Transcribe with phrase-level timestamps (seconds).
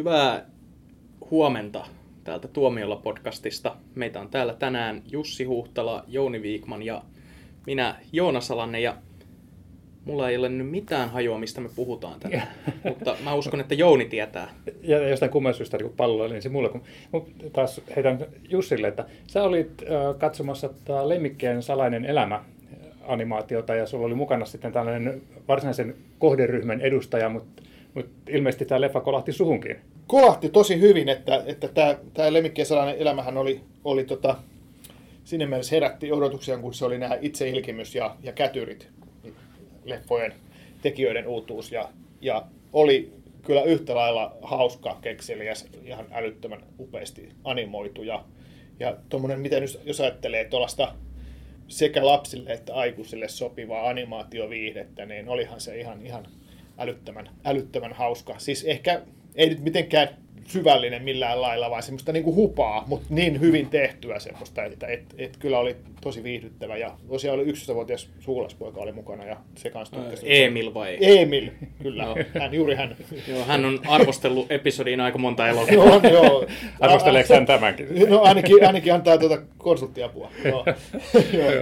[0.00, 0.46] Hyvää
[1.30, 1.86] huomenta
[2.24, 3.76] täältä Tuomiolla podcastista.
[3.94, 7.02] Meitä on täällä tänään Jussi Huhtala, Jouni Viikman ja
[7.66, 8.96] minä Joona Salanne ja
[10.04, 12.48] mulla ei ole nyt mitään hajua, mistä me puhutaan tänään,
[12.88, 14.50] mutta mä uskon, että Jouni tietää.
[14.82, 16.82] Ja jostain kumman syystä niin pallo niin se mulle, kun
[17.52, 22.44] taas heitän Jussille, että sä olit äh, katsomassa tämä Lemmikkien salainen elämä
[23.06, 27.62] animaatiota ja sulla oli mukana sitten tällainen varsinaisen kohderyhmän edustaja, mutta,
[27.94, 29.89] mutta ilmeisesti tämä leffa kolahti suhunkin.
[30.10, 32.28] Kolahti tosi hyvin, että, että tämä, tämä
[32.64, 34.36] salainen elämähän oli, oli tota,
[35.24, 38.88] sinne mielessä herätti odotuksia, kun se oli nämä itseilkimys ja, ja kätyrit
[39.84, 40.34] leffojen
[40.82, 41.88] tekijöiden uutuus ja,
[42.20, 48.24] ja oli kyllä yhtä lailla hauska, kekseliäs, ihan älyttömän upeasti animoitu ja,
[48.80, 50.94] ja tuommoinen, miten jos, jos ajattelee tuollaista
[51.68, 56.26] sekä lapsille että aikuisille sopivaa animaatioviihdettä, niin olihan se ihan, ihan
[56.78, 58.34] älyttömän, älyttömän hauska.
[58.38, 59.02] Siis ehkä
[59.34, 60.08] ei nyt mitenkään
[60.50, 65.02] syvällinen millään lailla, vaan semmoista niin kuin hupaa, mutta niin hyvin tehtyä semmoista, että et,
[65.18, 66.76] et kyllä oli tosi viihdyttävä.
[66.76, 70.42] Ja tosiaan oli 11-vuotias suulaispoika oli mukana ja se kanssa tykkäsi.
[70.42, 70.96] Emil vai?
[71.00, 71.50] Emil,
[71.82, 72.04] kyllä.
[72.04, 72.16] No.
[72.40, 72.96] Hän, juuri hän.
[73.28, 75.86] Joo, hän on arvostellut episodiin aika monta elokuvaa.
[75.86, 76.46] joo, joo.
[76.80, 77.88] Arvosteleeko hän tämänkin?
[78.08, 80.30] No ainakin, ainakin antaa tuota konsulttiapua.
[80.44, 80.64] No.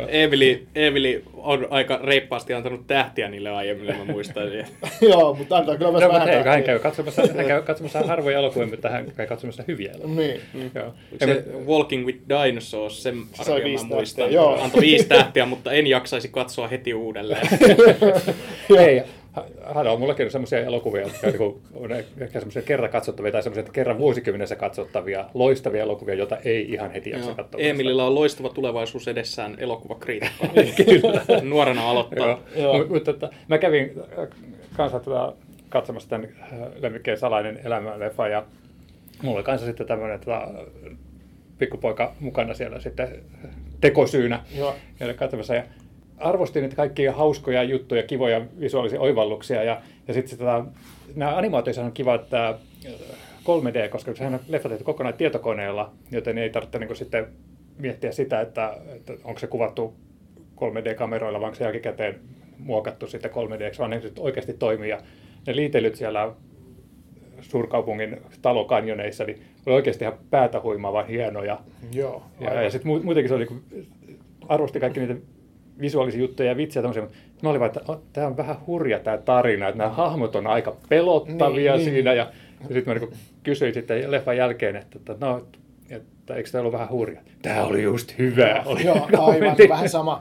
[0.09, 4.45] Emili, Emili on aika reippaasti antanut tähtiä niille aiemmille, mä muistan.
[5.11, 8.39] joo, mutta antaa kyllä myös no, vähän hei, hän käy katsomassa, hän käy katsomassa harvoja
[8.39, 10.17] elokuvia, mutta hän käy katsomassa hyviä elokuvia.
[10.27, 10.41] Niin.
[10.55, 10.71] Mm.
[10.75, 10.95] Joo.
[11.19, 14.33] Se Walking with Dinosaurs, sen arvio mä muistan.
[14.33, 14.63] Joo.
[14.63, 17.49] Antoi viisi tähtiä, mutta en jaksaisi katsoa heti uudelleen.
[18.79, 19.03] Hei,
[19.75, 23.99] hän on mullakin semmoisia elokuvia, jotka niinku on ehkä semmoisia kerran katsottavia tai semmoisia kerran
[23.99, 27.61] vuosikymmenessä katsottavia, loistavia elokuvia, joita ei ihan heti jaksa katsoa.
[27.61, 30.47] Emilillä on loistava tulevaisuus edessään elokuvakriitikko.
[31.43, 32.41] Nuorena aloittaa.
[32.89, 34.29] Mutta tota, mä kävin äh,
[34.77, 35.33] kanssa tota,
[35.69, 36.49] katsomassa tämän äh,
[36.81, 38.45] lemmikkeen salainen elämä-leffa ja
[39.23, 40.49] mulla oli kanssa sitten tämmöinen tota,
[41.59, 43.23] pikkupoika mukana siellä sitten
[43.81, 44.75] tekosyynä Joo.
[45.17, 45.55] katsomassa.
[45.55, 45.63] Ja
[46.21, 49.63] arvostin niitä kaikkia hauskoja juttuja, kivoja visuaalisia oivalluksia.
[49.63, 50.65] Ja, ja sitten tota,
[51.15, 52.59] nämä animaatioissa on kiva, että
[53.45, 57.27] 3D, äh, koska sehän on leffa tehty kokonaan tietokoneella, joten ei tarvitse niin sitten
[57.79, 59.95] miettiä sitä, että, että onko se kuvattu
[60.57, 62.21] 3D-kameroilla, vaan onko se jälkikäteen
[62.59, 64.91] muokattu sitten 3D, vaan ne oikeasti toimii.
[64.91, 65.01] Ja
[65.47, 66.33] ne liitelyt siellä
[67.41, 71.59] suurkaupungin talokanjoneissa, niin oli oikeasti ihan päätä huimaava hienoja.
[71.93, 73.47] Joo, ja, ja sitten muutenkin se oli,
[74.49, 75.15] arvosti kaikki niitä
[75.81, 79.19] visuaalisia juttuja ja vitsejä tommosia, mutta mä olin vaan, että tämä on vähän hurja tämä
[79.19, 82.11] tarina, että nämä hahmot on aika pelottavia niin, siinä.
[82.11, 82.19] Niin.
[82.19, 85.47] Ja, ja sitten mä niin kysyin sitten leffan jälkeen, että, että no,
[85.91, 87.21] että eikö tämä ollut vähän hurja?
[87.43, 88.63] Tämä oli just hyvä.
[88.67, 90.21] Oli Joo, aivan, vähän sama.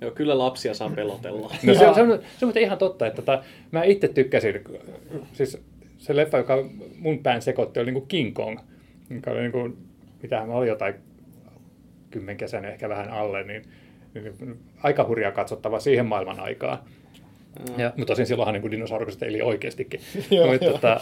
[0.00, 1.54] Joo, kyllä lapsia saa pelotella.
[1.66, 4.64] No, se, on, se, on, se on ihan totta, että tota, mä itse tykkäsin,
[5.32, 5.58] siis
[5.98, 6.64] se leffa, joka
[6.98, 8.58] mun pään sekoitti, oli niin kuin King Kong,
[9.08, 9.76] mikä oli niin kuin,
[10.22, 10.94] mitähän mä olin jotain
[12.10, 13.72] kymmenkesäinen ehkä vähän alle, niin, niin
[14.82, 16.78] aika hurjaa katsottava siihen maailman aikaan.
[17.58, 17.80] Mm.
[17.80, 20.00] Ja, mutta tosin silloinhan niin dinosaurukset eli oikeastikin.
[20.50, 21.00] mutta tota,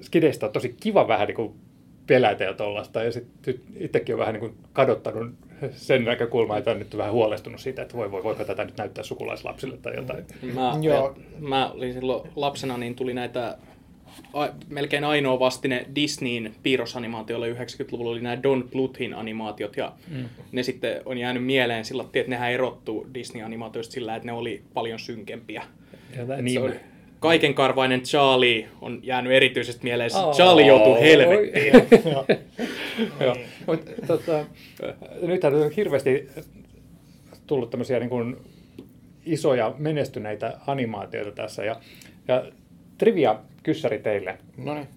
[0.00, 1.54] skideistä on tosi kiva vähän niin kuin
[2.06, 3.02] pelätä ja tollasta.
[3.02, 5.34] Ja sitten itsekin on vähän niin kuin kadottanut
[5.72, 9.04] sen näkökulma, että on nyt vähän huolestunut siitä, että voi, voi, voiko tätä nyt näyttää
[9.04, 10.24] sukulaislapsille tai jotain.
[10.54, 11.16] Mä, Joo.
[11.38, 13.58] mä olin silloin lapsena, niin tuli näitä
[14.32, 20.24] a, melkein ainoa vastine Disneyin piirrosanimaatioille 90-luvulla oli nämä Don Bluthin animaatiot, ja mm.
[20.52, 24.98] ne sitten on jäänyt mieleen sillä, että nehän erottuu Disney-animaatioista sillä, että ne oli paljon
[24.98, 25.62] synkempiä.
[26.16, 26.74] Ja niin.
[27.20, 30.16] kaikenkarvainen Charlie on jäänyt erityisesti mieleen.
[30.16, 31.72] Oh, Charlie joutui helvettiin.
[33.20, 33.36] Joo.
[33.66, 34.44] Mut, tota,
[35.22, 36.28] nythän on hirveästi
[37.46, 38.36] tullut tämmöisiä niin kuin
[39.26, 41.64] isoja menestyneitä animaatioita tässä.
[41.64, 41.80] Ja,
[42.28, 42.44] ja
[42.98, 44.38] trivia kyssäri teille.
[44.56, 44.88] Noniin.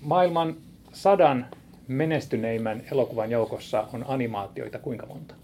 [0.00, 0.56] maailman
[0.92, 1.46] sadan
[1.88, 5.34] menestyneimmän elokuvan joukossa on animaatioita kuinka monta?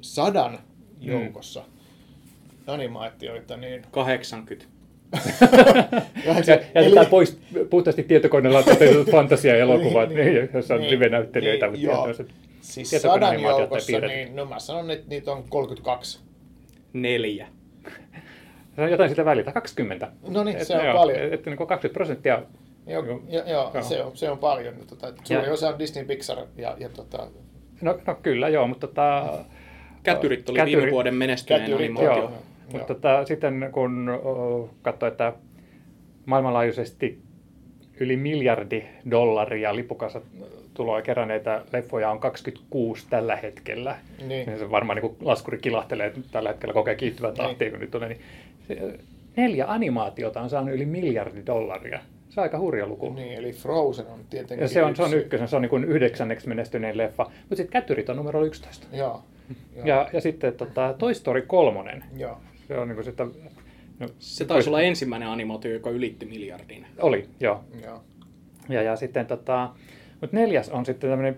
[0.00, 0.58] Sadan
[1.00, 1.60] joukossa?
[1.60, 1.66] Mm.
[2.66, 3.82] Animaatioita, niin...
[3.90, 4.66] 80
[6.26, 7.06] ja jätetään eli...
[7.10, 7.38] pois
[7.70, 11.66] puhtaasti tietokoneella toteutetut fantasia-elokuvat, niin, niin, joissa on niin, live-näyttelijöitä.
[11.66, 12.08] Niin, joo.
[12.60, 16.20] Siis sadan joukossa, niin no mä sanon, että niitä on 32.
[16.92, 17.48] Neljä.
[18.84, 20.08] On jotain sitä välillä, 20.
[20.28, 21.18] No niin, se on joo, paljon.
[21.18, 22.42] Että että niin 20 prosenttia
[22.86, 23.72] Joo, jo, jo, joo.
[23.80, 24.74] Se, on, se on paljon.
[24.86, 26.38] Tota, suuri ja, osa on Disney Pixar.
[26.56, 27.26] Ja, ja tota...
[27.80, 29.38] no, no kyllä, joo, mutta tota,
[30.02, 32.16] Kätyrit oli kätyri, viime vuoden menestyneen animaatio.
[32.16, 32.32] Joo,
[32.72, 34.10] mutta tota, sitten kun
[34.82, 35.32] katsoo, että
[36.26, 37.22] maailmanlaajuisesti
[38.00, 40.20] yli miljardi dollaria lipukassa
[40.74, 43.96] tuloa keränneitä leffoja on 26 tällä hetkellä.
[44.26, 44.46] Niin.
[44.46, 47.70] niin se varmaan niin laskuri kilahtelee tällä hetkellä kokee kiihtyvän tahtiin, niin.
[47.70, 48.08] kun nyt tulee.
[48.08, 48.20] Niin
[49.36, 52.00] neljä animaatiota on saanut yli miljardi dollaria.
[52.28, 53.12] Se on aika hurja luku.
[53.12, 55.18] Niin, eli Frozen on tietenkin Ja se on, se on yksi.
[55.24, 57.24] ykkösen, se on niin kuin yhdeksänneksi menestyneen leffa.
[57.40, 58.86] Mutta sitten Kätyrit on numero 11.
[58.92, 59.22] Joo.
[59.76, 59.86] Joo.
[59.86, 62.02] Ja, ja sitten tota, Toy Story 3.
[62.16, 62.38] Joo.
[62.68, 63.30] Se on niin kuin sitten...
[63.98, 66.86] No, Se taisi olla ensimmäinen animaatio, joka ylitti miljardin.
[66.98, 67.64] Oli, joo.
[67.84, 68.02] Joo.
[68.68, 69.70] Ja, ja sitten tota,
[70.20, 71.36] mutta neljäs on sitten tämmöinen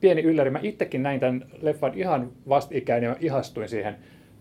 [0.00, 0.50] pieni ylläri.
[0.50, 3.96] Mä itsekin näin tämän leffan ihan vastikäin ja ihastuin siihen.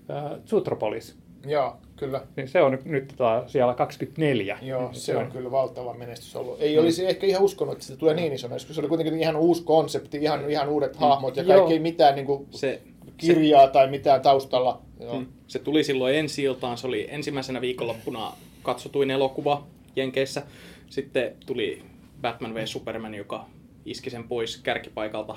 [0.09, 1.17] Äh, Zootropolis.
[1.45, 2.21] Joo, kyllä.
[2.35, 4.59] Niin se on nyt, nyt tota, siellä 24.
[4.61, 6.61] Joo, se on kyllä valtava menestys ollut.
[6.61, 9.35] Ei olisi ehkä ihan uskonut, että se tulee niin isona, koska se oli kuitenkin ihan
[9.35, 12.81] uusi konsepti, ihan, ihan uudet hahmot ja kaikki ei mitään niin kuin, Se,
[13.17, 14.81] kirjaa tai mitään taustalla.
[14.99, 15.19] Joo.
[15.19, 15.25] Mm.
[15.47, 18.33] Se tuli silloin ensi iltaan, se oli ensimmäisenä viikonloppuna
[18.63, 20.43] katsotuin elokuva Jenkeissä.
[20.89, 21.83] Sitten tuli
[22.21, 23.45] Batman v Superman, joka
[23.85, 25.35] iski sen pois kärkipaikalta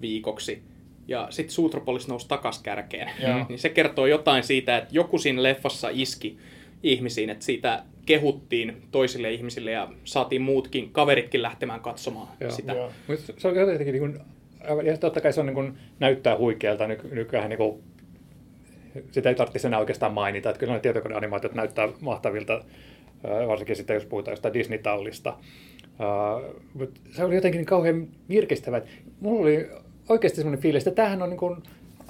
[0.00, 0.62] viikoksi.
[1.08, 3.10] Ja sitten Suutropolis nousi takas kärkeen.
[3.22, 3.44] Joo.
[3.48, 6.38] Niin se kertoo jotain siitä, että joku siinä leffassa iski
[6.82, 12.50] ihmisiin, että siitä kehuttiin toisille ihmisille ja saatiin muutkin kaveritkin lähtemään katsomaan Joo.
[12.50, 12.72] sitä.
[12.72, 12.90] Joo.
[13.08, 14.20] Mut se on jotenkin niin kuin,
[14.84, 17.82] ja totta kai se on niin kuin, näyttää huikealta nyky, nykyään niin kuin,
[19.10, 22.64] sitä ei tarvitse enää oikeastaan mainita, että kyllä ne tietokoneanimaatiot näyttää mahtavilta,
[23.48, 25.34] varsinkin sitten jos puhutaan jostain Disney-tallista.
[25.98, 28.82] Ää, Mutta se oli jotenkin niin kauhean virkistävä.
[29.20, 29.68] Mulla oli
[30.08, 31.56] oikeasti sellainen fiilis, että tämähän on niin kuin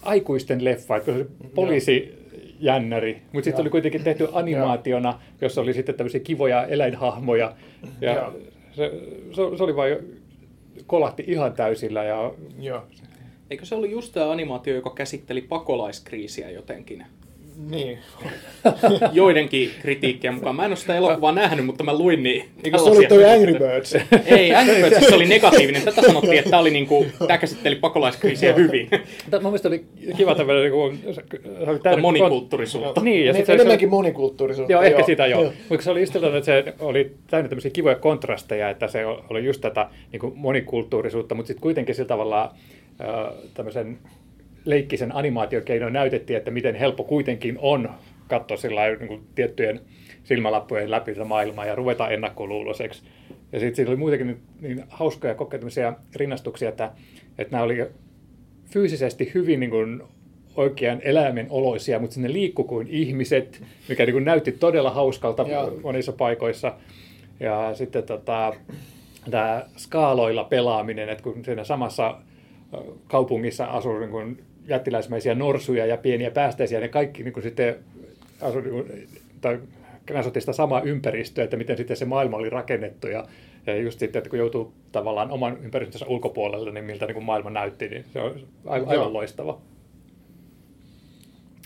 [0.03, 5.75] aikuisten leffa, että kun se oli poliisijännäri, mutta sitten oli kuitenkin tehty animaationa, jossa oli
[5.75, 7.57] sitten tämmöisiä kivoja eläinhahmoja.
[8.01, 8.33] Ja Joo.
[8.73, 8.91] se,
[9.33, 10.23] se, se oli vain
[10.87, 12.83] kolahti ihan täysillä ja Joo.
[13.51, 17.07] Eikö se ollut just tämä animaatio, joka käsitteli pakolaiskriisiä jotenkin?
[17.71, 17.99] Niin.
[19.13, 20.57] Joidenkin kritiikkien mukaan.
[20.57, 22.45] Mä en ole sitä elokuvaa nähnyt, mutta mä luin niin.
[22.65, 23.97] Eikö se oli toi Angry Birds?
[24.27, 25.83] Ei, Angry Birds se oli negatiivinen.
[25.83, 28.89] Tätä sanottiin, että tämä, oli niinku, tämä käsitteli pakolaiskriisiä hyvin.
[29.25, 29.85] Mutta mun mielestä oli
[30.17, 31.23] kiva tämmöinen, niin se
[31.71, 33.01] oli täynnä- Monikulttuurisuutta.
[33.01, 34.73] Niin, ja Ne- sit se, enemmänkin monikulttuurisuutta.
[34.73, 35.53] Joo, ehkä sitä joo.
[35.69, 39.61] Mutta se oli just että se oli täynnä tämmöisiä kivoja kontrasteja, että se oli just
[39.61, 42.55] tätä niin kuin monikulttuurisuutta, mutta sitten kuitenkin sillä tavalla
[43.01, 43.99] äh, tämmöisen
[44.65, 47.91] leikkisen animaatiokeinoin näytettiin, että miten helppo kuitenkin on
[48.29, 49.81] katsoa sillä niin kuin tiettyjen
[50.25, 53.03] silmälappujen läpi maailmaa ja ruveta ennakkoluuloiseksi.
[53.53, 56.93] Ja sitten siinä oli muutenkin niin, niin hauskoja kokea tämmöisiä rinnastuksia, että,
[57.39, 57.87] että nämä oli
[58.65, 60.03] fyysisesti hyvin niin kuin
[60.57, 65.81] oikean eläimen oloisia, mutta sinne liikkui kuin ihmiset, mikä niin kuin näytti todella hauskalta Joo.
[65.83, 66.75] monissa paikoissa.
[67.41, 68.55] Ja sitten tota,
[69.31, 72.19] tämä skaaloilla pelaaminen, että kun siinä samassa
[73.07, 74.39] kaupungissa asuu niin kuin
[74.69, 77.77] jättiläismäisiä norsuja ja pieniä päästäisiä, ne kaikki niin kuin sitten
[78.41, 79.09] asui, niin kuin,
[79.41, 79.61] tai
[80.13, 83.25] kasvatti sitä samaa ympäristöä, että miten sitten se maailma oli rakennettu ja,
[83.67, 87.51] ja just sitten, että kun joutuu tavallaan oman ympäristönsä ulkopuolelle, niin miltä niin kuin maailma
[87.51, 89.61] näytti, niin se on aivan, aivan loistava.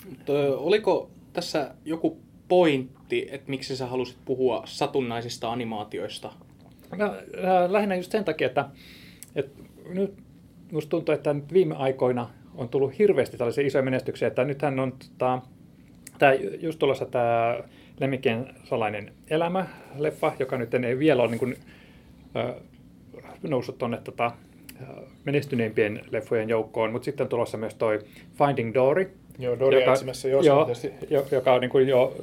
[0.08, 2.18] Mutta, oliko tässä joku
[2.48, 6.32] pointti, että miksi sä halusit puhua satunnaisista animaatioista?
[6.96, 8.68] No, äh, lähinnä just sen takia, että,
[9.36, 10.14] että nyt
[10.72, 14.92] musta tuntuu, että nyt viime aikoina on tullut hirveästi tällaisia isoja menestyksiä, että nythän on
[14.92, 15.42] tota,
[16.18, 17.58] tää, just tulossa tämä
[18.00, 19.66] Lemmikkien salainen elämä,
[19.98, 21.56] leffa, joka nyt ei vielä ole niin kuin,
[22.36, 22.54] äh,
[23.42, 24.26] noussut tuonne tota,
[24.82, 24.88] äh,
[25.24, 27.98] menestyneimpien leffojen joukkoon, mutta sitten on tulossa myös toi
[28.38, 29.56] Finding Dory, Joo,
[29.92, 32.16] etsimässä, joo, se on tietysti- jo, joka on niin kuin jo,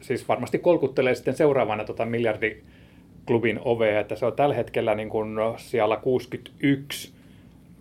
[0.00, 5.36] siis varmasti kolkuttelee sitten seuraavana tota miljardiklubin ovea, että se on tällä hetkellä niin kuin
[5.56, 7.12] siellä 61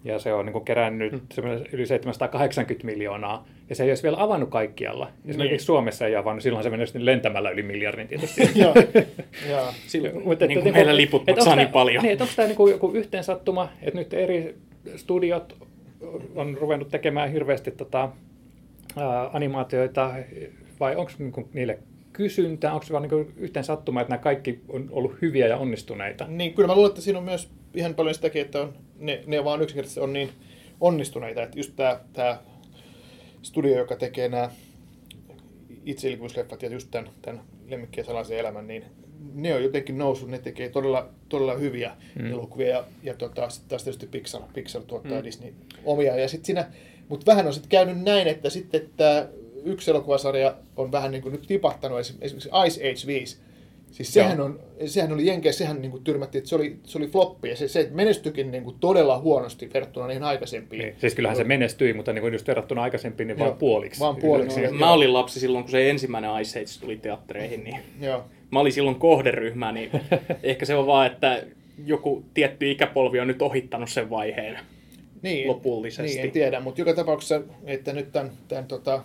[0.04, 1.48] ja se on niin kuin kerännyt Hmm.
[1.72, 5.08] yli 780 miljoonaa ja se ei olisi vielä avannut kaikkialla.
[5.26, 5.66] Esimerkiksi Niin.
[5.66, 8.42] Suomessa ei avannut, silloin se menee sitten lentämällä yli miljardin tietysti.
[8.62, 8.74] Joo.
[9.50, 9.68] Joo.
[9.88, 12.04] Silloin, Mutta niin että- kuin meillä liput maksaa niin paljon.
[12.04, 14.56] Niin, että onko tämä niinku joku yhteensattuma, että nyt eri
[14.96, 15.56] studiot
[16.36, 18.10] on ruvennut tekemään hirveästi tota,
[18.98, 20.14] ää, animaatioita,
[20.80, 21.80] vai onko niinku niille
[22.14, 26.26] kysyntää, onko se vaan niinku yhteen sattuma, että nämä kaikki on ollut hyviä ja onnistuneita?
[26.28, 29.44] Niin, kyllä mä luulen, että siinä on myös ihan paljon sitäkin, että on, ne, ne
[29.44, 30.30] vaan yksinkertaisesti on niin
[30.82, 32.40] onnistuneita, että just tämä, tämä
[33.42, 34.52] studio, joka tekee nämä
[35.86, 38.86] itseilkuvuusleffat ja just tämän, tämän lemmikkien salaisen elämän, niin
[39.34, 42.32] ne on jotenkin noussut, ne tekee todella, todella hyviä Mm.
[42.32, 45.24] elokuvia ja, ja tota, sitten taas tietysti Pixar, Pixar tuottaa Mm.
[45.24, 45.54] Disney
[45.86, 46.72] omia ja sitten siinä,
[47.10, 49.28] mutta vähän on sitten käynyt näin, että sitten tämä
[49.64, 53.38] yksi elokuvasarja on vähän niin kuin nyt tipahtanut, esim- esimerkiksi Ice Age 5,
[53.92, 54.46] Siis sehän, Joo.
[54.46, 57.56] on, sehän oli Jenkeissä, sehän niin kuin tyrmättiin, että se oli, se oli floppi ja
[57.56, 60.82] se, se menestyikin niin kuin todella huonosti verrattuna niihin aikaisempiin.
[60.82, 64.00] Niin, siis kyllähän se menestyi, mutta niin kuin just verrattuna aikaisempiin, niin vaan puoliksi.
[64.00, 64.60] vaan puoliksi.
[64.60, 64.80] Yleensä.
[64.80, 68.24] Mä olin lapsi silloin, kun se ensimmäinen Ice Age tuli teattereihin, niin Joo.
[68.52, 69.90] mä olin silloin kohderyhmä, niin
[70.44, 71.44] ehkä se on vaan, että
[71.86, 74.60] joku tietty ikäpolvi on nyt ohittanut sen vaiheen.
[75.22, 76.16] Niin, Lopullisesti.
[76.16, 79.04] Niin, en tiedä, mutta joka tapauksessa, että nyt tämän, tämän tota,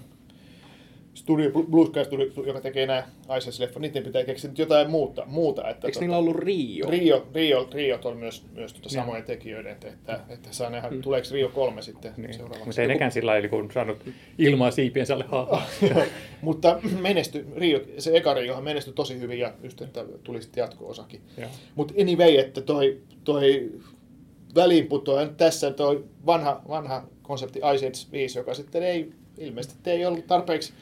[1.16, 3.02] studio, Blue Sky Studio, joka tekee nämä
[3.38, 5.22] Ice-leffat, niiden pitää keksiä nyt jotain muuta.
[5.26, 6.90] muuta että Eikö tota, niillä ollut Rio?
[6.90, 11.02] Rio, Rio, Rio on myös, myös tuota samojen tekijöiden, että, että, että saa nähdä, Mm.
[11.02, 12.34] tuleeko Rio 3 sitten Niin.
[12.34, 12.64] seuraavaksi.
[12.66, 13.98] Mutta ei nekään sillä lailla niin saanut
[14.38, 15.24] ilmaa siipiensä alle.
[16.42, 21.20] Mutta menesty, Rio, se eka Riohan menestyi tosi hyvin ja just, että tuli sitten jatko-osakin.
[21.74, 23.72] Mutta anyway, että toi, toi
[24.54, 30.06] väliinputoja nyt tässä toi vanha, vanha konsepti Ice Age 5, joka sitten ei ilmeisesti ei
[30.06, 30.72] ollut tarpeeksi.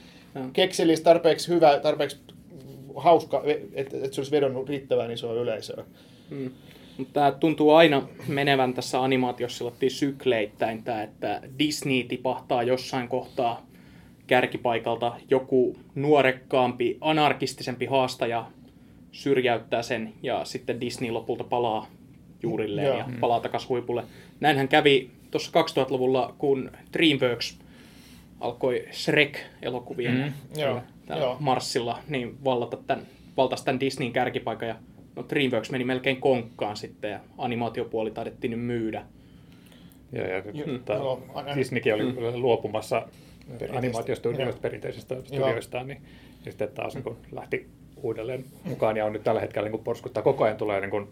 [0.53, 2.17] Kekseliäs, tarpeeksi hyvä, tarpeeksi
[2.97, 3.43] hauska,
[3.75, 5.85] että, että se olisi vedonnut riittävän isoa yleisöä.
[6.31, 6.51] Mm.
[6.99, 13.67] Mutta tämä tuntuu aina menevän tässä animaatiossa sykleittäin, tää, että Disney tipahtaa jossain kohtaa
[14.27, 18.47] kärkipaikalta, joku nuorekkaampi, anarkistisempi haastaja
[19.13, 21.87] syrjäyttää sen ja sitten Disney lopulta palaa
[22.43, 22.99] juurilleen Joo.
[22.99, 24.05] ja palaa takaisin huipulle.
[24.41, 27.59] Näinhän kävi tuossa 2000-luvulla, kun DreamWorks
[28.41, 30.15] alkoi Shrek-elokuvien
[30.55, 31.37] Mm, Joo, täällä joo.
[31.41, 34.77] Marssilla niin vallata tämän, valtasi tämän Disneyn kärkipaikan ja
[35.17, 39.05] no DreamWorks meni melkein konkkaan sitten ja animaatiopuoli taidettiin nyt myydä.
[40.13, 42.17] Ja, ja Joo, tota, joo, aina- Disneykin oli Mm.
[42.43, 43.09] luopumassa
[43.77, 44.61] animaatiostudioista, Joo.
[44.63, 46.03] perinteisistä studioistaan, niin
[46.45, 47.67] ja sitten taas niin kuin lähti
[48.03, 51.09] uudelleen mukaan ja on nyt tällä hetkellä niin porskuttaa koko ajan tulee niin kuin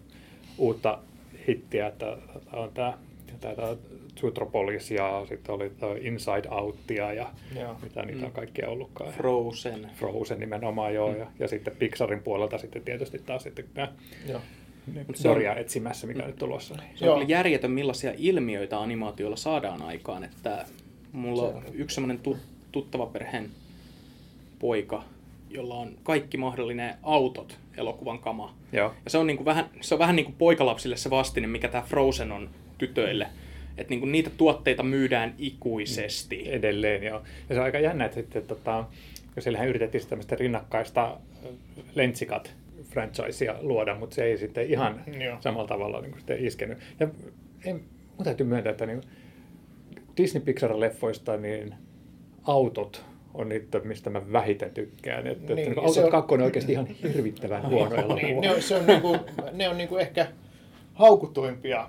[0.57, 0.99] uutta
[1.47, 2.17] hittiä, että
[2.53, 2.97] on tämä,
[3.41, 3.75] tämä
[4.19, 7.29] Zootropolis ja sitten oli tää Inside Outia ja
[7.59, 7.75] Joo.
[7.83, 8.33] mitä niitä on Mm.
[8.35, 9.09] kaikkia ollutkaan.
[9.09, 9.89] Ja Frozen.
[9.95, 11.19] Frozen nimenomaan joo, Mm.
[11.19, 13.65] ja, ja sitten Pixarin puolelta sitten tietysti taas sitten
[14.29, 14.39] Joo.
[15.13, 16.75] Se on- Doria etsimässä, mikä nyt tulossa.
[16.75, 16.97] Niin.
[16.97, 17.15] Se on Joo.
[17.15, 20.23] kyllä järjetön, millaisia ilmiöitä animaatioilla saadaan aikaan.
[20.23, 20.65] Että
[21.11, 22.37] mulla on Se on- yksi semmoinen tu-
[22.71, 23.49] tuttava perheen
[24.59, 25.03] poika,
[25.49, 28.53] jolla on kaikki mahdollinen autot elokuvan kama.
[28.71, 28.93] Joo.
[29.05, 31.67] Ja se on, niin kuin vähän, se on vähän niin kuin poikalapsille se vastine, mikä
[31.67, 33.27] tämä Frozen on tytöille.
[33.77, 36.51] Että niin kuin niitä tuotteita myydään ikuisesti.
[36.51, 37.03] edelleen.
[37.03, 37.21] Joo.
[37.49, 38.85] Ja se on aika jännä, että sitten, tota,
[39.39, 41.17] siellähän yritettiin tämmöistä rinnakkaista
[41.95, 42.53] lentsikat
[42.89, 45.37] franchisea luoda, mutta se ei sitten ihan Joo.
[45.39, 46.77] samalla tavalla niin kuin sitten iskenyt.
[46.99, 47.07] Ja
[47.65, 47.75] en,
[48.17, 49.01] mun täytyy myöntää, että niin
[50.17, 51.73] Disney Pixar-leffoista niin
[52.43, 55.27] autot on niitä, mistä mä vähiten tykkään.
[55.27, 58.15] Että, Niin, että niin ja autot se on- kakkonen on oikeasti ihan hirvittävän huono elokuva.
[58.15, 59.17] Niin, ne on, se on niinku,
[59.51, 60.27] ne on niinku ehkä
[60.93, 61.87] haukutuimpia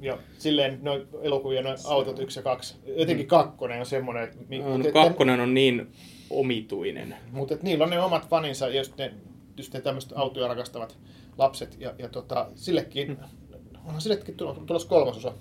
[0.00, 2.76] ja silleen noin elokuvia, noin autot yksi ja kaksi.
[2.96, 5.86] Jotenkin kakkonen on semmoinen, että, mi- No, mut no, että- kakkonen on niin
[6.30, 7.14] omituinen.
[7.32, 9.12] Mutta et niillä on ne omat faninsa, ja ne,
[9.56, 10.98] just ne tämmöiset autoja rakastavat
[11.38, 11.76] lapset.
[11.80, 13.16] Ja, ja tota, sillekin,
[13.84, 14.34] onhan sillekin
[14.66, 15.32] tulos, kolmasosa.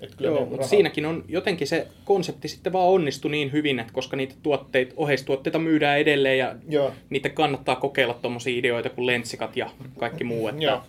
[0.00, 3.92] Et kyllä Joo, mutta siinäkin on jotenkin se konsepti sitten vaan onnistui niin hyvin, että
[3.92, 9.56] koska niitä tuotteita, oheistuotteita myydään edelleen ja Joo, niitä kannattaa kokeilla tuommoisia ideoita kuin lentsikat
[9.56, 10.82] ja kaikki muu, että,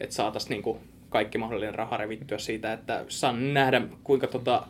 [0.00, 0.78] että saataisiin niinku
[1.14, 4.62] kaikki mahdollinen raha revittyä siitä, että saan nähdä kuinka tota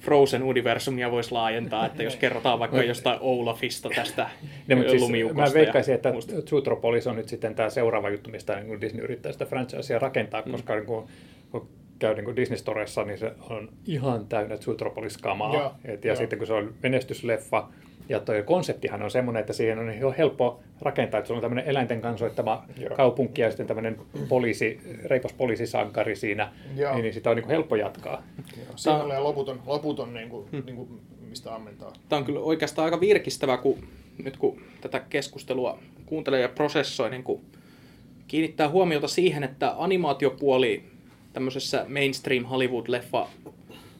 [0.00, 4.28] Frozen-universumia voisi laajentaa, että jos kerrotaan vaikka jostain Olafista tästä
[4.66, 5.42] Ne, mutta siis lumiukosta.
[5.42, 6.12] mä veikkaisin, ja että.
[6.50, 10.52] Zootropolis on nyt sitten tämä seuraava juttu, mistä niin Disney yrittää sitä franchisea rakentaa, Mm.
[10.52, 11.06] koska niin kuin,
[11.50, 15.78] kun käy niin kuin Disney Storessa, niin se on ihan täynnä Zootropolis-kamaa.
[15.84, 16.16] Et, ja joo.
[16.16, 17.68] sitten kun se on menestysleffa,
[18.08, 21.70] ja tuo konseptihan on semmoinen, että siihen on jo helppo rakentaa, että sulla on tämmöinen
[21.70, 22.96] eläinten kansoittama Joo.
[22.96, 23.96] kaupunki ja sitten tämmöinen
[24.28, 26.94] poliisi, reipas poliisisankari siinä, Joo.
[26.94, 28.22] niin, niin sitä on niin kuin helppo jatkaa.
[28.76, 31.92] siinä on loputon, loputon niin kuin, niin kuin, mistä ammentaa.
[32.08, 33.78] Tämä on kyllä oikeastaan aika virkistävää, kun
[34.24, 37.40] nyt kun tätä keskustelua kuuntelee ja prosessoi, niin kun
[38.28, 40.84] kiinnittää huomiota siihen, että animaatiopuoli
[41.32, 43.26] tämmöisessä mainstream Hollywood-leffa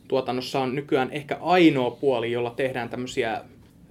[0.08, 3.40] tuotannossa on nykyään ehkä ainoa puoli, jolla tehdään tämmöisiä,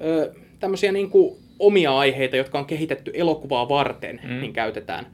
[0.05, 4.41] ö, tämmöisiä niin kuin omia aiheita, jotka on kehitetty elokuvaa varten, Mm.
[4.41, 5.07] niin käytetään.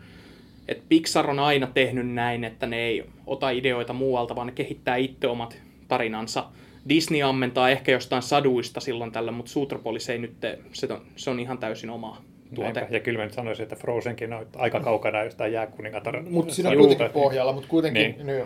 [0.68, 4.96] Et Pixar on aina tehnyt näin, että ne ei ota ideoita muualta, vaan ne kehittää
[4.96, 6.46] itse omat tarinansa.
[6.90, 10.34] Disney ammentaa ehkä jostain saduista silloin tällä, mutta Zootropolis ei nyt,
[10.74, 12.22] se on, se on ihan täysin oma
[12.56, 12.74] tuote.
[12.80, 12.96] Näinpä.
[12.96, 16.22] Ja kyllä mä nyt sanoisin, että Frozenkin on aika kaukana jostain jääkuningatar.
[16.30, 18.25] Mutta siinä on kuitenkin pohjalla, mutta kuitenkin, Niin.
[18.28, 18.44] niin.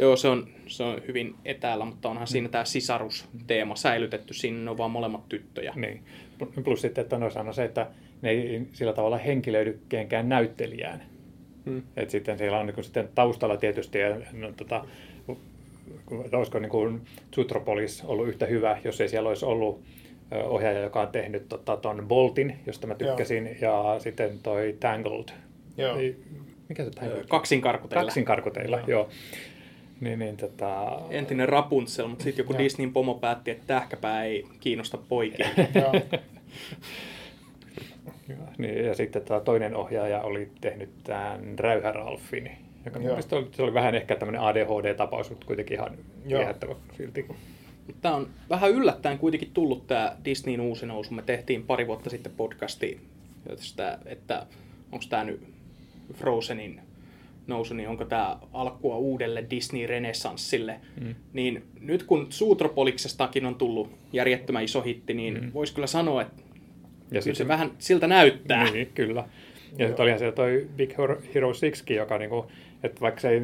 [0.00, 0.10] Joo.
[0.10, 4.34] Joo, se on, se on hyvin etäällä, mutta onhan siinä tämä sisarusteema säilytetty.
[4.34, 5.72] Siinä on vaan molemmat tyttöjä.
[5.76, 6.02] Niin.
[6.64, 7.86] Plus sitten, että noissa on se, että
[8.22, 11.02] ne ei sillä tavalla henkilöidy kenenkään näyttelijään.
[11.66, 11.82] Hmm.
[11.96, 14.84] Et sitten siellä on niin sitten taustalla tietysti, ja, no, tota,
[16.32, 17.00] olisiko niin kuin
[17.34, 19.82] Zootropolis ollut yhtä hyvä, jos ei siellä olisi ollut
[20.44, 25.28] ohjaaja, joka on tehnyt tota, ton Boltin, josta mä tykkäsin, ja sitten toi Tangled.
[25.76, 25.96] Joo.
[26.68, 27.24] Mikä se Tangled?
[27.28, 28.04] Kaksinkarkuteilla.
[28.04, 28.86] Kaksinkarkuteilla, Joo.
[28.88, 29.08] joo.
[30.00, 32.58] Niin, niin, tota, Entinen Rapunzel, mutta sitten joku.
[32.58, 35.48] Disneyn pomo päätti, että tähkäpää ei kiinnosta poikia.
[38.58, 42.50] Niin, ja sitten tämä toinen ohjaaja oli tehnyt tämän Räyhä Ralfin,
[42.84, 47.26] joka oli, se oli vähän ehkä tämmöinen ADHD-tapaus, mutta kuitenkin ihan viehättävä silti.
[48.00, 51.14] Tämä on vähän yllättäen kuitenkin tullut tämä Disneyn uusi nousu.
[51.14, 53.00] Me tehtiin pari vuotta sitten podcasti,
[53.56, 54.46] sitä, että
[54.92, 55.40] onko tämä nyt
[56.14, 56.80] Frozenin
[57.46, 60.74] nousu, niin onko tämä alkua uudelle Disney-renessanssille.
[61.00, 61.14] Mm.
[61.32, 65.50] Niin nyt kun Suutropoliksestakin on tullut järjettömän iso hitti, niin mm.
[65.54, 66.42] voisi kyllä sanoa, että
[67.10, 68.70] ja kyllä se vähän siltä näyttää.
[68.70, 69.24] Niin, kyllä.
[69.78, 70.98] Ja sitten olihan se toi Big
[71.34, 72.46] Hero 6, joka niinku,
[72.82, 73.42] että vaikka se ei,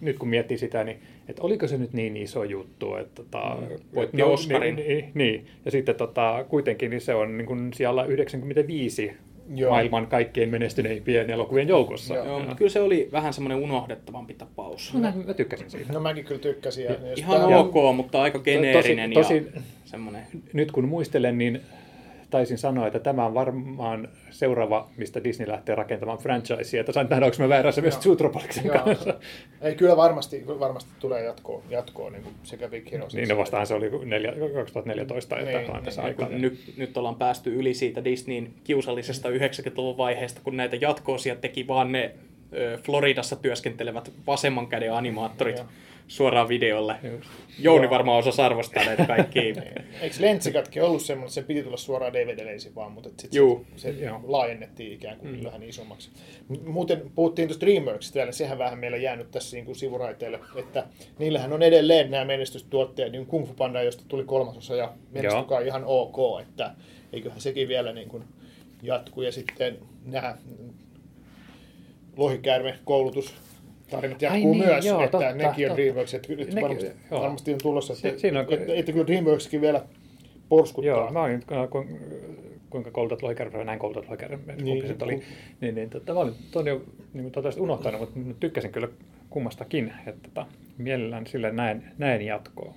[0.00, 3.76] nyt kun miettii sitä, niin että oliko se nyt niin iso juttu, että tota, mm.
[3.94, 4.76] voitti no, Oscarin.
[4.76, 9.12] Niin, niin, niin, ja sitten tota, kuitenkin niin se on niin kuin siellä 95
[9.54, 9.70] Joo.
[9.70, 12.14] maailman kaikkein menestyneimpien elokuvien joukossa.
[12.14, 14.94] Joo, mutta kyllä se oli vähän semmoinen unohdettavampi tapaus.
[14.94, 15.92] No, mä, mä tykkäsin siitä.
[15.92, 16.84] No mäkin kyllä tykkäsin.
[16.84, 20.22] Ja, Ihan ok, ja, mutta aika geneerinen tosi, tosi, ja semmoinen.
[20.52, 21.60] Nyt kun muistelen, niin
[22.30, 26.80] taisin sanoa, että tämä on varmaan seuraava, mistä Disney lähtee rakentamaan franchisea.
[26.80, 29.14] Että sain nähdä, onko mä väärässä myös Zootropoliksen kanssa.
[29.60, 33.06] Ei, kyllä varmasti, varmasti tulee jatkoa, jatkoa niin kuin sekä Big Hero.
[33.12, 33.90] Niin, no vastahan se oli
[34.54, 36.28] 2014, että niin, niin, tässä niin, aikaa.
[36.28, 41.92] Nyt, nyt ollaan päästy yli siitä Disneyn kiusallisesta 90-luvun vaiheesta, kun näitä jatkoosia teki vaan
[41.92, 42.14] ne
[42.82, 45.62] Floridassa työskentelevät vasemman käden animaattorit
[46.10, 46.96] suoraan videolle.
[47.58, 47.90] Jouni Joo.
[47.90, 49.40] varmaan osaa arvostaa näitä kaikki.
[50.00, 53.92] Eikö Lentsikatkin ollut semmoinen, että se piti tulla suoraan dvd ensin vaan, mutta sitten se,
[53.92, 55.44] se laajennettiin ikään kuin mm.
[55.44, 56.10] vähän isommaksi.
[56.66, 60.86] Muuten puhuttiin tuosta DreamWorksista vielä, sehän vähän meillä jäänyt tässä niin kuin sivuraiteille, että
[61.18, 65.84] niillähän on edelleen nämä menestystuotteet, niin Kung Fu Panda, josta tuli kolmasosa ja menestykaa ihan
[65.84, 66.74] ok, että
[67.12, 68.24] eiköhän sekin vielä niin kuin
[68.82, 69.22] jatkuu.
[69.22, 70.36] Ja sitten nämä
[72.16, 73.34] lohikäärme koulutus
[73.90, 77.52] tarinat jatkuu niin, myös, joo, että totta, nekin on DreamWorks, että nyt nekin, varmasti, varmasti
[77.52, 79.82] on tulossa, että, si, on, että, että kyllä DreamWorkskin vielä
[80.48, 80.94] porskuttaa.
[80.94, 81.42] Joo, mä olin,
[82.70, 85.22] kuinka koulutat lohikärme, näin koulutat lohikärme, niin, se oli,
[85.60, 86.82] niin, niin tota, mä olin ton jo
[87.12, 88.88] niin toivottavasti unohtanut, mutta tykkäsin kyllä
[89.30, 90.46] kummastakin, että tota,
[90.78, 92.74] mielellään sille näin, näin jatkoa.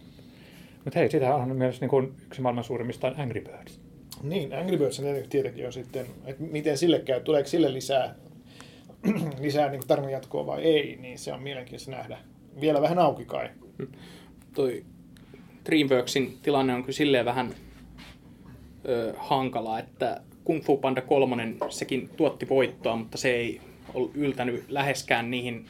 [0.86, 3.80] Mutta hei, sitähän on myös niin kuin yksi maailman suurimmista on Angry Birds.
[4.24, 8.16] Niin, Angry Birds tietenkin on sitten, että miten sille käy, tuleeko sille lisää
[9.42, 12.18] lisää niin tarinan jatkoa vai ei, niin se on mielenkiintoista nähdä.
[12.62, 13.50] Vielä vähän auki kai.
[14.54, 14.86] Toi
[15.66, 17.54] Dreamworksin tilanne on kyllä silleen vähän
[18.88, 23.62] ö, hankala, että Kung Fu Panda 3, sekin tuotti voittoa, mutta se ei
[23.94, 25.66] ollut yltänyt läheskään niihin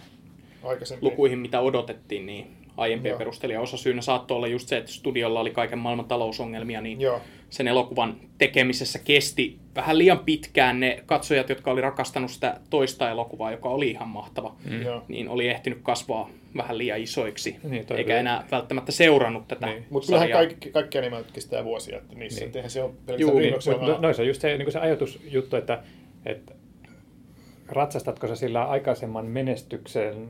[1.01, 3.61] lukuihin, mitä odotettiin, niin aiempia perustelia.
[3.61, 7.21] Osa syynä saattoi olla just se, että studiolla oli kaiken maailman talousongelmia, niin Joo.
[7.49, 13.51] sen elokuvan tekemisessä kesti vähän liian pitkään ne katsojat, jotka oli rakastanut sitä toista elokuvaa,
[13.51, 14.79] joka oli ihan mahtava, mm.
[15.07, 19.85] niin oli ehtinyt kasvaa vähän liian isoiksi, niin, eikä enää välttämättä seurannut tätä niin.
[19.89, 22.69] Mutta kyllähän kaikki, kaikki animaatiot kestää vuosia, että niissä niin.
[22.69, 23.53] se on Juu, niin.
[23.81, 25.83] no, noissa on just se, niin se ajatusjuttu, että,
[26.25, 26.53] että
[27.67, 30.27] ratsastatko sä sillä aikaisemman menestyksen,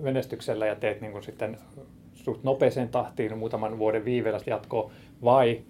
[0.00, 1.58] menestyksellä ja teet niin kuin sitten
[2.14, 4.90] suht nopeeseen tahtiin muutaman vuoden viiveellä jatkoa,
[5.24, 5.60] vai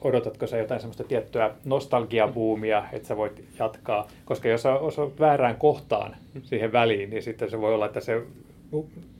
[0.00, 4.08] odotatko sä jotain semmoista tiettyä nostalgiabuumia, että sä voit jatkaa?
[4.24, 8.22] Koska jos osat väärään kohtaan siihen väliin, niin sitten se voi olla, että se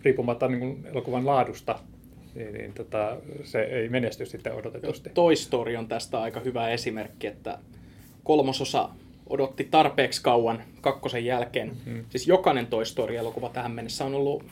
[0.03, 1.79] riippumatta niin kuin elokuvan laadusta,
[2.35, 5.11] niin, niin tota, se ei menesty sitten odotetusti.
[5.15, 7.59] Toy Story on tästä aika hyvä esimerkki, että
[8.25, 8.89] kolmososa
[9.31, 11.69] odotti tarpeeksi kauan kakkosen jälkeen.
[11.69, 12.05] Mm-hmm.
[12.09, 14.45] Siis jokainen Toy Story-elokuva tähän mennessä on ollut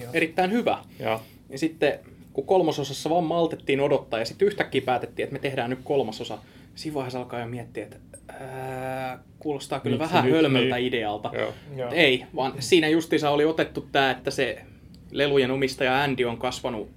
[0.00, 0.10] Joo.
[0.12, 0.78] erittäin hyvä.
[0.98, 1.20] Ja.
[1.50, 1.98] ja sitten
[2.32, 6.38] kun kolmososassa vaan maltettiin odottaa ja sitten yhtäkkiä päätettiin, että me tehdään nyt kolmasosa.
[6.74, 7.96] Siinä vaiheessa alkaa jo miettiä, että
[8.28, 10.86] ää, kuulostaa kyllä Miksi vähän nyt, hölmöltä niin.
[10.86, 11.30] idealta.
[11.76, 11.90] Joo.
[11.92, 14.62] Ei, vaan siinä justiinsa oli otettu tämä, että se
[15.10, 16.90] lelujen omistaja Andy on kasvanut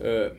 [0.00, 0.34] ö,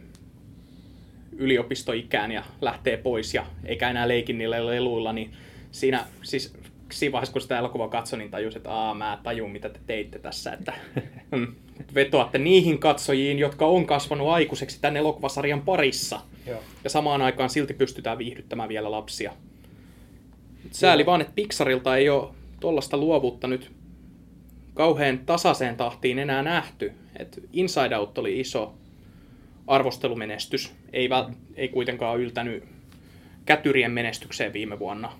[1.38, 5.34] yliopistoikään ja lähtee pois ja eikä enää leikin niillä leluilla, niin
[5.76, 6.54] siinä siis
[6.92, 10.20] siinä vaiheessa, kun sitä elokuvaa katsoi, niin tajusin, että Aa, mä tajun, mitä te teitte
[10.20, 10.52] tässä.
[10.52, 10.74] Että
[11.32, 11.56] mm,
[11.96, 16.20] vetoatte niihin katsojiin, jotka on kasvanut aikuiseksi tämän elokuvasarjan parissa.
[16.48, 16.64] Joo.
[16.84, 19.32] Ja samaan aikaan silti pystytään viihdyttämään vielä lapsia.
[20.72, 21.06] Sääli Joo.
[21.06, 23.72] vaan, että Pixarilta ei ole tuollaista luovuutta nyt
[24.74, 26.92] kauhean tasaiseen tahtiin enää nähty.
[27.20, 28.76] Et Inside Out oli iso
[29.68, 30.74] arvostelumenestys.
[30.94, 32.64] Ei, väl, ei kuitenkaan yltänyt
[33.46, 35.12] kätyrien menestykseen viime vuonna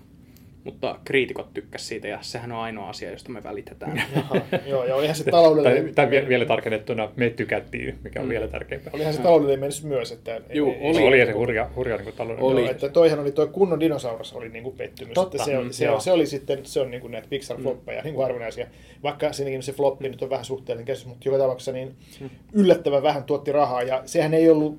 [0.66, 3.96] mutta kriitikot tykkäsivät siitä ja sehän on ainoa asia, josta me välitetään.
[4.16, 4.34] Jaha,
[4.66, 5.94] joo, ja olihan se taloudellinen...
[5.94, 8.30] Tai, tai vielä tarkennettuna me tykättiin, mikä on mm.
[8.30, 8.90] vielä tärkeämpää.
[8.94, 10.40] Olihan se taloudellinen menestys myös, että...
[10.52, 11.02] Joo, ei, oli.
[11.02, 12.52] oli se hurja, hurja niin taloudellinen.
[12.52, 12.60] Oli.
[12.60, 15.14] Joo, että toihan oli tuo kunnon dinosaurus oli niin kuin pettymys.
[15.14, 15.36] Totta.
[15.36, 18.04] Että se, mm, se, se, oli sitten, se on niin kuin näitä Pixar-floppeja, mm.
[18.04, 18.66] niin kuin harvinaisia.
[19.02, 22.30] Vaikka siinäkin se floppi nyt on vähän suhteellinen käsitys, mutta joka tapauksessa niin mm.
[22.52, 24.78] yllättävän vähän tuotti rahaa, ja sehän ei ollut,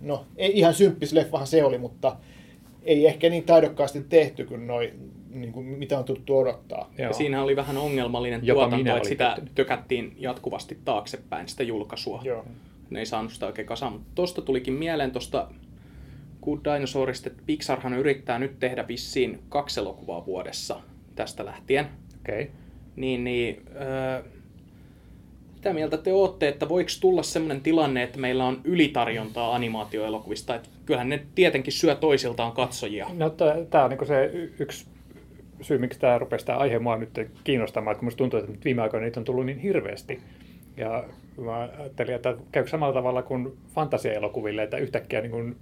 [0.00, 2.16] no ei ihan symppis leffahan se oli, mutta
[2.84, 4.92] ei ehkä niin taidokkaasti tehty kuin noi
[5.34, 6.90] niin kuin, mitä on tuttu odottaa.
[6.98, 12.20] Ja siinä oli vähän ongelmallinen Jopa tuotanto, että sitä tökättiin jatkuvasti taaksepäin, sitä julkaisua.
[12.24, 12.44] Joo.
[12.90, 13.92] ne ei saanut sitä oikein kasaan.
[13.92, 15.48] Mutta tosta tulikin mieleen tuosta
[16.44, 20.80] Good Dinosaurista, että Pixarhan yrittää nyt tehdä vissiin kaksi elokuvaa vuodessa
[21.14, 21.86] tästä lähtien.
[22.20, 22.42] Okei.
[22.42, 22.54] Okay.
[22.96, 24.22] Niin, niin öö,
[25.64, 30.54] mitä mieltä te olette, että voiko tulla sellainen tilanne, että meillä on ylitarjontaa animaatioelokuvista?
[30.54, 33.10] Että kyllähän ne tietenkin syö toisiltaan katsojia.
[33.14, 33.30] No
[33.70, 34.86] tämä on niin se y- yksi
[35.60, 39.04] syy, miksi tämä rupesi tämä aihe mua nyt kiinnostamaan, kun musta tuntuu, että viime aikoina
[39.04, 40.20] niitä on tullut niin hirveästi.
[40.76, 41.04] Ja
[41.44, 45.56] mä ajattelin, että käykö samalla tavalla kuin fantasiaelokuville, että yhtäkkiä niin kuin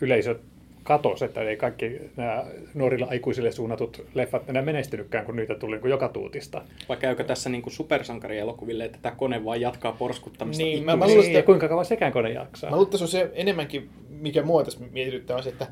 [0.00, 0.38] yleisö
[0.82, 5.80] katosi, että ei kaikki nämä nuorilla aikuisille suunnatut leffat enää menestynytkään, kun niitä tuli niin
[5.80, 6.62] kuin joka tuutista.
[6.88, 10.62] Vai käykö tässä niin kuin supersankarielokuville, että tämä kone vaan jatkaa porskuttamista?
[10.62, 11.42] Niin, mä, mä luulen, sitä...
[11.42, 12.70] kuinka kauan sekään kone jaksaa?
[12.70, 15.66] Mä luulen, että se on se enemmänkin, mikä mua tässä mietityttää, on se, että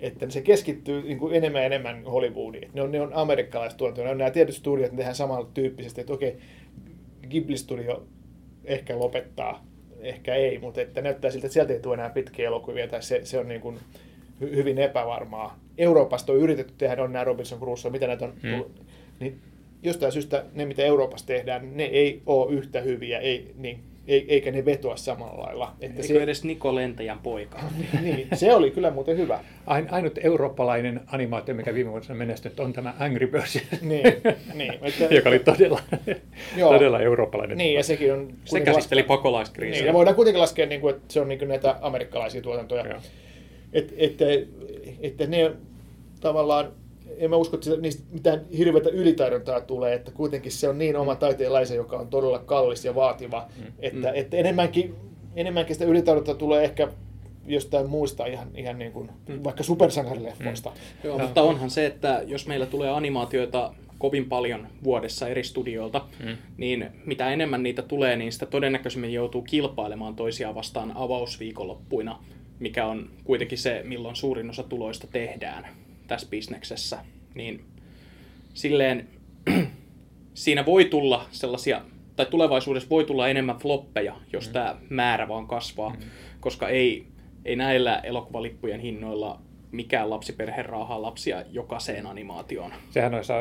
[0.00, 2.70] että se keskittyy niin kuin enemmän ja enemmän Hollywoodiin.
[2.74, 6.00] Ne on, ne on amerikkalaiset tuotantoja, ne on nämä tietyt studiot, ne tehdään samalla tyyppisesti,
[6.00, 6.36] että okei,
[7.28, 8.06] Ghibli-studio
[8.64, 9.66] ehkä lopettaa,
[10.00, 13.20] ehkä ei, mutta että näyttää siltä, että sieltä ei tule enää pitkiä elokuvia, tai se,
[13.24, 13.78] se on niin kuin
[14.40, 15.60] hy, hyvin epävarmaa.
[15.78, 18.50] Euroopasta on yritetty tehdä, on nämä Robinson Crusoe, mitä näitä on hmm.
[18.50, 18.82] tullut,
[19.20, 19.40] niin
[19.82, 24.64] jostain syystä ne, mitä Euroopassa tehdään, ne ei ole yhtä hyviä, ei, niin eikä ne
[24.64, 25.72] vetoa samalla lailla.
[25.80, 26.22] Että Eikö se...
[26.22, 27.58] edes Niko Lentäjän poika?
[28.02, 29.40] niin, se oli kyllä muuten hyvä.
[29.66, 34.02] Ainut eurooppalainen animaatio, mikä viime vuonna menestynyt, on tämä Angry Birds, niin,
[34.54, 35.80] niin, että, joka oli todella,
[36.58, 37.58] todella eurooppalainen.
[37.58, 38.32] Niin, ja sekin on...
[38.44, 39.80] Se käsitteli pakolaiskriisiä.
[39.80, 42.84] Niin, ja voidaan kuitenkin laskea, niin kuin, että se on niin kuin näitä amerikkalaisia tuotantoja.
[43.72, 45.52] Että et, et, et ne
[46.20, 46.72] tavallaan
[47.20, 51.14] en mä usko, että niistä mitään hirveätä ylitaidontaa tulee, että kuitenkin se on niin oma
[51.14, 53.72] taiteenlaisen, joka on todella kallis ja vaativa, mm.
[53.78, 54.14] että, mm.
[54.14, 54.94] että enemmänkin,
[55.36, 56.88] enemmänkin sitä ylitaidontaa tulee ehkä
[57.46, 59.44] jostain muista ihan, ihan niin kuin, mm.
[59.44, 60.70] vaikka supersankarileffoista.
[60.70, 60.76] Mm.
[61.04, 66.36] Joo, mutta onhan se, että jos meillä tulee animaatioita kovin paljon vuodessa eri studioilta, mm.
[66.56, 72.18] niin mitä enemmän niitä tulee, niin sitä todennäköisemmin joutuu kilpailemaan toisiaan vastaan avausviikonloppuina,
[72.58, 75.66] mikä on kuitenkin se, milloin suurin osa tuloista tehdään
[76.10, 76.98] tässä bisneksessä,
[77.34, 77.64] niin
[78.54, 79.08] silleen
[80.34, 81.82] siinä voi tulla sellaisia,
[82.16, 84.52] tai tulevaisuudessa voi tulla enemmän floppeja, jos mm.
[84.52, 85.96] tämä määrä vaan kasvaa, mm.
[86.40, 87.06] koska ei,
[87.44, 89.40] ei näillä elokuvalippujen hinnoilla
[89.72, 92.72] mikään lapsiperhe raahaa lapsia jokaiseen animaatioon.
[92.90, 93.34] Sehän noissa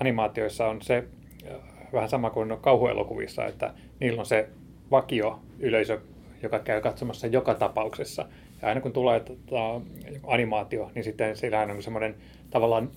[0.00, 1.04] animaatioissa on se
[1.46, 1.56] äh,
[1.92, 4.48] vähän sama kuin kauhuelokuvissa, että niillä on se
[4.90, 6.00] vakio yleisö,
[6.42, 8.26] joka käy katsomassa joka tapauksessa.
[8.62, 9.80] Ja aina kun tulee tota,
[10.26, 12.14] animaatio, niin sitten sillä on semmoinen
[12.50, 12.90] tavallaan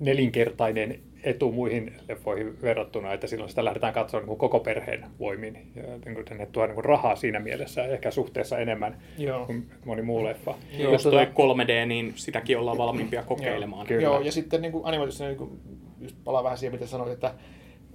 [0.00, 5.72] nelinkertainen etu muihin leffoihin verrattuna, että silloin sitä lähdetään katsomaan niin koko perheen voimin.
[5.76, 9.46] Ja niin kuin ne tuo niin kuin rahaa siinä mielessä, ehkä suhteessa enemmän Joo.
[9.46, 10.54] kuin moni muu leffa.
[10.78, 13.86] Joo, jos toi 3D, niin sitäkin ollaan valmiimpia kokeilemaan.
[13.90, 15.60] Joo, Joo ja sitten niin kuin animaatiossa, niin kuin,
[16.00, 17.34] just palaa vähän siihen, mitä sanoit, että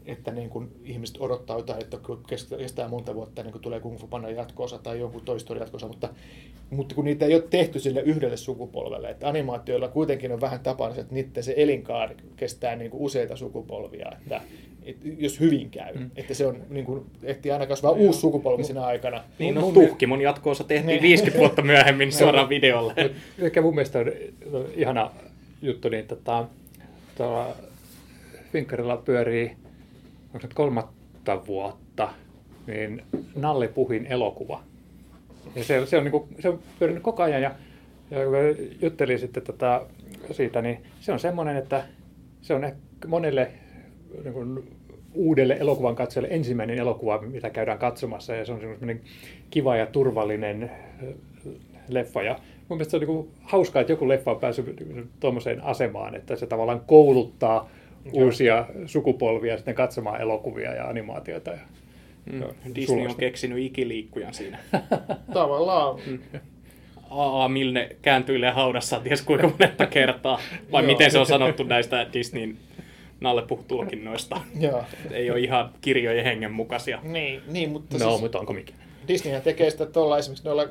[0.08, 1.98] että niin kun ihmiset odottaa jotain, että
[2.58, 6.10] kestää monta vuotta niin kun tulee Kung Fu Panda jatkoosa tai jonkun toistori jatkoosa, mutta,
[6.70, 10.96] mutta kun niitä ei ole tehty sille yhdelle sukupolvelle, että animaatioilla kuitenkin on vähän tapana,
[10.96, 14.42] että niiden se elinkaari kestää niin kuin useita sukupolvia, että,
[14.84, 16.12] että jos hyvin käy, mm.
[16.16, 19.24] että se on niin kuin, ehtii aina kasvaa no, uusi sukupolvi siinä aikana.
[19.40, 22.94] Niin, no, Tuhkimon jatkoosa tehtiin 50 vuotta myöhemmin suoraan videolle.
[23.38, 24.12] Mikä mun mielestä on
[24.76, 25.12] ihana
[25.62, 26.46] juttu, niin tota,
[27.18, 27.56] tuolla
[28.52, 29.67] Finkkarilla pyörii
[30.34, 32.10] onko se kolmatta vuotta,
[32.68, 33.02] niin
[33.36, 34.64] Nalle Puhin elokuva.
[35.56, 37.56] Ja se, se on, niin kuin, se on pyörinyt koko ajan ja,
[38.12, 38.36] ja kun
[38.82, 39.86] juttelin sitten tota,
[40.32, 41.84] siitä, niin se on semmoinen, että
[42.42, 42.72] se on
[43.08, 43.52] monelle
[44.24, 44.78] niin kuin,
[45.14, 49.02] uudelle elokuvan katsojalle ensimmäinen elokuva, mitä käydään katsomassa ja se on semmoinen
[49.50, 50.72] kiva ja turvallinen
[51.88, 52.24] leffa.
[52.24, 54.84] Ja mun mielestä se on niin kuin hauskaa, että joku leffa on päässyt
[55.20, 57.70] tuommoiseen asemaan, että se tavallaan kouluttaa
[58.14, 61.52] uusia sukupolvia sitten katsomaan elokuvia ja animaatioita.
[61.52, 61.60] Ja,
[62.26, 62.42] mm.
[62.76, 63.10] Disney sulasta.
[63.10, 64.60] on keksinyt ikiliikkujan siinä.
[65.34, 66.00] Tavallaan.
[66.08, 66.20] Mm.
[67.10, 67.50] A.A.
[67.50, 70.40] Milne kääntyilee haudassa ties kuinka monetta kertaa.
[70.72, 72.58] Vai miten se on sanottu näistä Disneyn
[73.20, 74.42] nallepuhtulkinnoista.
[75.12, 77.00] Ei ole ihan kirjojen hengen mukaisia.
[77.04, 78.74] Niin, niin mutta No, siis mutta onko mikä?
[79.08, 80.68] Disneyhän tekee sitä tuolla esimerkiksi noilla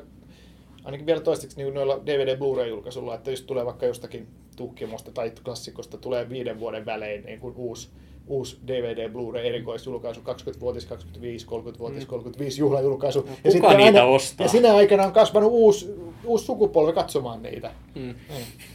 [0.83, 5.97] ainakin vielä toistaiseksi niin noilla DVD Blu-ray-julkaisulla, että jos tulee vaikka jostakin tuhkimosta tai klassikosta,
[5.97, 7.89] tulee viiden vuoden välein niin kuin uusi,
[8.27, 13.21] uusi DVD Blu-ray erikoisjulkaisu, 20-vuotis, 25, 30-vuotis, 35 juhlajulkaisu.
[13.21, 14.45] No, ja sitten niitä aina, ostaa?
[14.45, 17.71] Ja sinä aikana on kasvanut uusi, uusi sukupolvi katsomaan niitä.
[17.95, 18.01] Mm.
[18.01, 18.15] Niin,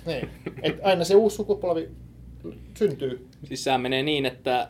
[0.07, 0.29] niin.
[0.63, 1.89] Et aina se uusi sukupolvi
[2.79, 3.29] syntyy.
[3.45, 4.69] Siis sehän menee niin, että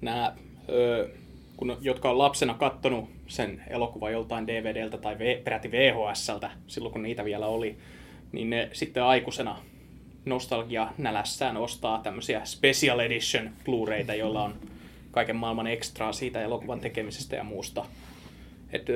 [0.00, 0.36] nämä,
[0.68, 1.08] ö,
[1.56, 7.02] kun, jotka on lapsena kattonut sen elokuvan joltain DVDltä tai v, peräti VHSltä, silloin kun
[7.02, 7.76] niitä vielä oli,
[8.32, 9.58] niin ne sitten aikuisena
[10.26, 14.54] nostalgia nälässään ostaa tämmöisiä special edition Blu-rayta, joilla on
[15.10, 17.84] kaiken maailman ekstraa siitä elokuvan tekemisestä ja muusta.
[18.72, 18.86] Et,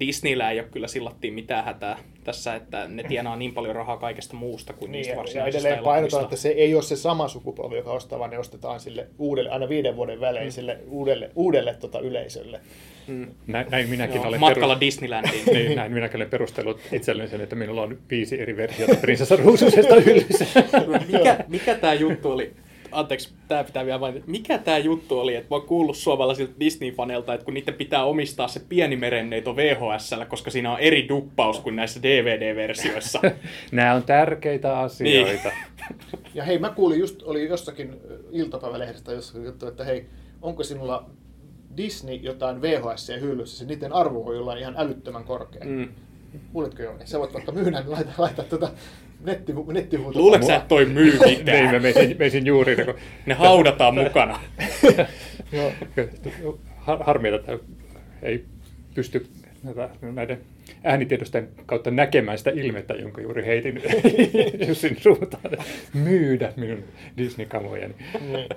[0.00, 4.36] Disneyllä ei ole kyllä sillattiin mitään hätää tässä, että ne tienaa niin paljon rahaa kaikesta
[4.36, 7.76] muusta kuin Niin, niistä ja varsinaisista edelleen painotan, että se ei ole se sama sukupolvi,
[7.76, 12.00] joka ostaa, vaan ne ostetaan sille uudelle, aina viiden vuoden välein sille uudelle, uudelle tota
[12.00, 12.60] yleisölle.
[13.46, 15.44] Näin, näin minäkin Joo, olen matkalla peru- Disneylandiin.
[15.52, 19.94] niin, näin minäkin olen perustellut itselleni sen, että minulla on viisi eri versiota prinsessa Ruususesta
[20.06, 20.44] hyllyssä.
[21.12, 22.52] mikä, mikä tämä juttu oli?
[22.92, 24.26] Anteeksi, tämä pitää vielä mainita.
[24.26, 28.48] Mikä tämä juttu oli, että mä oon kuullut suomalaisilta Disney-faneilta, että kun niiden pitää omistaa
[28.48, 33.20] se pieni merenneito VHSllä, koska siinä on eri duppaus kuin näissä DVD-versioissa.
[33.72, 35.52] Nämä on tärkeitä asioita.
[36.34, 40.06] Ja hei, mä kuulin just, oli jossakin ö, iltapäivälehdestä jossakin juttu, että hei,
[40.42, 41.10] onko sinulla
[41.76, 45.64] Disney jotain VHS hyllyssä, se niiden arvo voi olla ihan älyttömän korkea.
[45.64, 45.88] Mm.
[46.52, 47.06] Kuulitko Jouni?
[47.06, 48.70] Sä voit vaikka myydä, niin laita, laita tuota
[49.24, 50.22] netti, nettihuutoa.
[50.22, 51.82] Luuletko sä, että toi myy Niin, mä mitään?
[51.82, 52.94] meisin, meisin juuri, kun
[53.26, 54.40] Ne haudataan mukana.
[55.52, 55.72] Joo.
[56.76, 57.58] har- harmi, että
[58.22, 58.44] ei
[58.94, 59.26] pysty
[59.62, 60.38] näitä- näiden
[60.84, 63.82] äänitiedosten kautta näkemään sitä ilmettä, jonka juuri heitin
[64.68, 65.50] Jussin suuntaan.
[65.94, 66.84] Myydä minun
[67.18, 67.94] Disney-kamojani.
[68.32, 68.48] Niin.